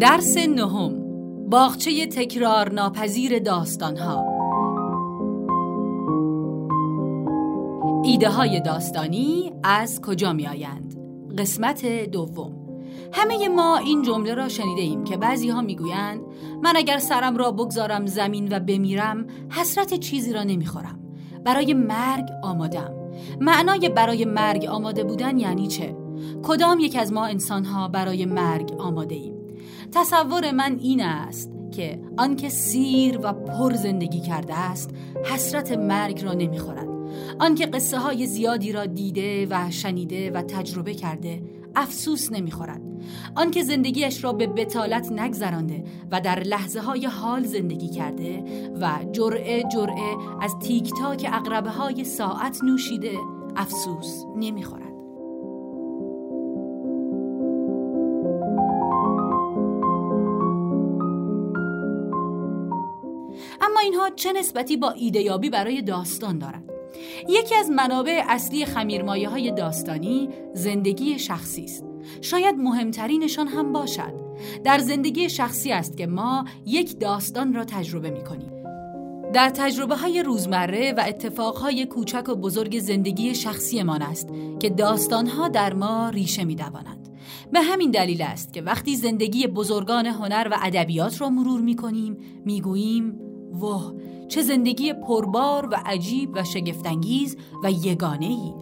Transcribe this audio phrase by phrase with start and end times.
[0.00, 1.04] درس نهم
[1.50, 4.24] باغچه تکرار ناپذیر داستانها
[8.04, 10.94] ایده های داستانی از کجا می آیند؟
[11.38, 12.52] قسمت دوم
[13.12, 16.20] همه ما این جمله را شنیده ایم که بعضی ها می گویند
[16.62, 21.00] من اگر سرم را بگذارم زمین و بمیرم حسرت چیزی را نمی خورم
[21.44, 22.94] برای مرگ آمادم
[23.40, 25.96] معنای برای مرگ آماده بودن یعنی چه؟
[26.42, 29.38] کدام یک از ما انسان ها برای مرگ آماده ایم؟
[29.92, 34.90] تصور من این است که آنکه سیر و پر زندگی کرده است
[35.24, 36.88] حسرت مرگ را نمی‌خورد.
[37.38, 41.42] آنکه قصه های زیادی را دیده و شنیده و تجربه کرده
[41.76, 42.82] افسوس نمی‌خورد.
[43.36, 48.44] آنکه زندگیش را به بتالت نگذرانده و در لحظه های حال زندگی کرده
[48.80, 53.12] و جرعه جرعه از تیک تاک اقربه های ساعت نوشیده
[53.56, 54.87] افسوس نمی‌خورد.
[63.60, 66.70] اما اینها چه نسبتی با ایدهیابی برای داستان دارند؟
[67.28, 71.84] یکی از منابع اصلی خمیرمایه های داستانی زندگی شخصی است.
[72.20, 74.12] شاید مهمترینشان هم باشد.
[74.64, 78.58] در زندگی شخصی است که ما یک داستان را تجربه می کنیم
[79.32, 84.28] در تجربه های روزمره و اتفاقهای کوچک و بزرگ زندگی شخصیمان است
[84.60, 87.08] که داستانها در ما ریشه می دوانند.
[87.52, 92.16] به همین دلیل است که وقتی زندگی بزرگان هنر و ادبیات را مرور می کنیم
[92.44, 93.92] می گوییم واه
[94.28, 98.54] چه زندگی پربار و عجیب و شگفتانگیز و یگانه ای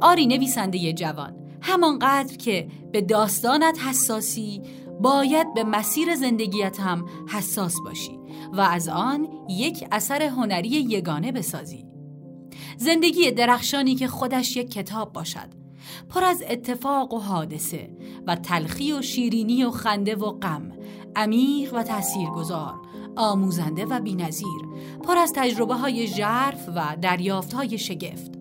[0.00, 4.62] آری نویسنده جوان همانقدر که به داستانت حساسی
[5.00, 8.18] باید به مسیر زندگیت هم حساس باشی
[8.52, 11.86] و از آن یک اثر هنری یگانه بسازی.
[12.76, 15.48] زندگی درخشانی که خودش یک کتاب باشد
[16.08, 17.90] پر از اتفاق و حادثه
[18.26, 20.72] و تلخی و شیرینی و خنده و غم
[21.16, 22.74] عمیق و تاثیرگذار
[23.16, 24.62] آموزنده و بینظیر
[25.04, 28.32] پر از تجربه های ژرف و دریافت های شگفت.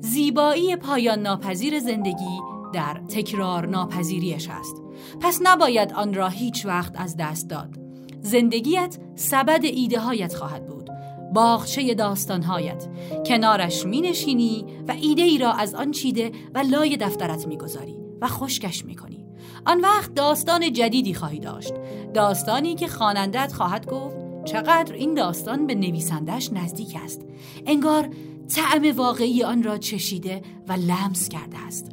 [0.00, 2.40] زیبایی پایان ناپذیر زندگی
[2.72, 4.76] در تکرار ناپذیریش است.
[5.20, 7.78] پس نباید آن را هیچ وقت از دست داد.
[8.20, 10.90] زندگیت سبد ایده هایت خواهد بود.
[11.34, 12.86] باغچه داستانهایت.
[13.26, 17.96] کنارش می نشینی و ایده ای را از آن چیده و لای دفترت می گذاری
[18.20, 19.19] و خشکش می کنی
[19.66, 21.72] آن وقت داستان جدیدی خواهی داشت.
[22.14, 27.20] داستانی که خوانندت خواهد گفت چقدر این داستان به نویسندش نزدیک است.
[27.66, 28.08] انگار
[28.54, 31.90] طعم واقعی آن را چشیده و لمس کرده است.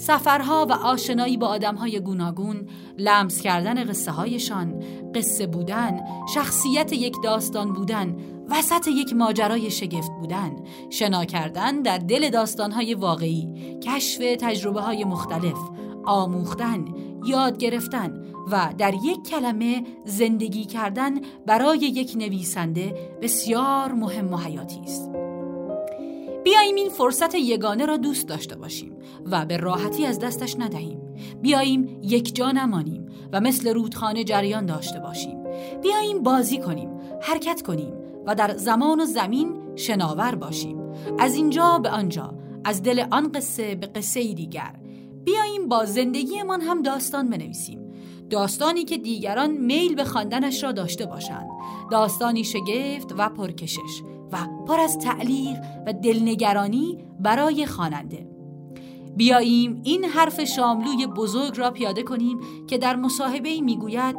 [0.00, 2.68] سفرها و آشنایی با آدمهای گوناگون
[2.98, 4.84] لمس کردن قصه هایشان
[5.14, 6.00] قصه بودن
[6.34, 8.16] شخصیت یک داستان بودن
[8.50, 10.56] وسط یک ماجرای شگفت بودن
[10.90, 15.58] شنا کردن در دل داستانهای واقعی کشف تجربه های مختلف
[16.04, 16.84] آموختن
[17.24, 24.80] یاد گرفتن و در یک کلمه زندگی کردن برای یک نویسنده بسیار مهم و حیاتی
[24.80, 25.10] است.
[26.44, 28.92] بیاییم این فرصت یگانه را دوست داشته باشیم
[29.30, 31.00] و به راحتی از دستش ندهیم.
[31.42, 35.38] بیاییم یک جا نمانیم و مثل رودخانه جریان داشته باشیم.
[35.82, 36.90] بیاییم بازی کنیم
[37.22, 37.94] حرکت کنیم
[38.26, 40.78] و در زمان و زمین شناور باشیم.
[41.18, 42.34] از اینجا به آنجا
[42.64, 44.79] از دل آن قصه به قصه دیگر.
[45.30, 47.80] بیاییم با زندگیمان هم داستان بنویسیم.
[48.30, 51.50] داستانی که دیگران میل به خواندنش را داشته باشند.
[51.90, 54.02] داستانی شگفت و پرکشش
[54.32, 54.36] و
[54.68, 58.28] پر از تعلیق و دلنگرانی برای خواننده.
[59.16, 64.16] بیاییم این حرف شاملوی بزرگ را پیاده کنیم که در مصاحبه می‌گوید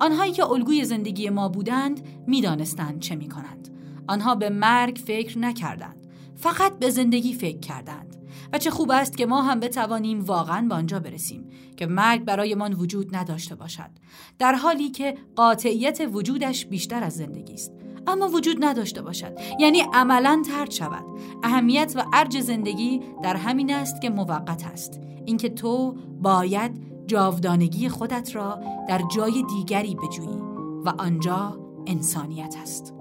[0.00, 3.68] آنهایی که الگوی زندگی ما بودند می‌دانستند چه می‌کنند.
[4.08, 8.16] آنها به مرگ فکر نکردند فقط به زندگی فکر کردند.
[8.54, 12.72] و چه خوب است که ما هم بتوانیم واقعا به آنجا برسیم که مرگ برایمان
[12.72, 13.90] وجود نداشته باشد
[14.38, 17.72] در حالی که قاطعیت وجودش بیشتر از زندگی است.
[18.06, 21.04] اما وجود نداشته باشد یعنی عملا ترد شود.
[21.42, 25.00] اهمیت و ارج زندگی در همین است که موقت است.
[25.26, 26.72] اینکه تو باید
[27.06, 30.42] جاودانگی خودت را در جای دیگری بجویی
[30.84, 32.94] و آنجا انسانیت است.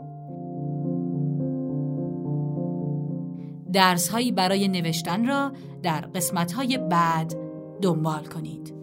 [3.73, 5.51] درس هایی برای نوشتن را
[5.83, 7.33] در قسمت های بعد
[7.81, 8.73] دنبال کنید.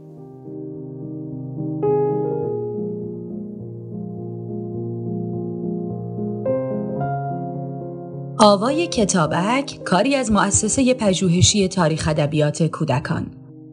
[8.42, 13.26] آوای کتابک کاری از مؤسسه پژوهشی تاریخ ادبیات کودکان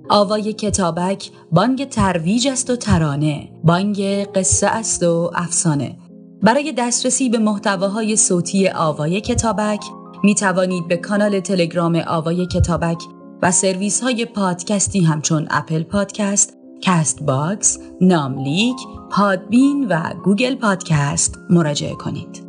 [0.09, 5.97] آوای کتابک بانگ ترویج است و ترانه بانگ قصه است و افسانه
[6.41, 9.81] برای دسترسی به محتواهای صوتی آوای کتابک
[10.23, 13.03] می توانید به کانال تلگرام آوای کتابک
[13.41, 18.77] و سرویس های پادکستی همچون Apple Podcast، Castbox، ناملیک،
[19.11, 22.46] Podbean و Google Podcast مراجعه کنید.